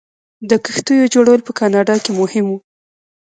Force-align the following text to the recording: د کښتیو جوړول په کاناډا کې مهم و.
د 0.49 0.51
کښتیو 0.65 1.11
جوړول 1.13 1.39
په 1.43 1.51
کاناډا 1.59 1.95
کې 2.03 2.11
مهم 2.19 2.45
و. 2.49 2.53